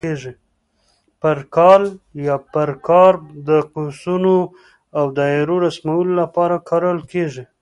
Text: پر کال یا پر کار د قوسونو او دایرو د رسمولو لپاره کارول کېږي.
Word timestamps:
پر 1.21 1.37
کال 1.55 1.83
یا 2.27 2.35
پر 2.53 2.69
کار 2.87 3.13
د 3.47 3.49
قوسونو 3.73 4.35
او 4.97 5.03
دایرو 5.17 5.57
د 5.59 5.61
رسمولو 5.65 6.13
لپاره 6.21 6.55
کارول 6.69 6.99
کېږي. 7.11 7.43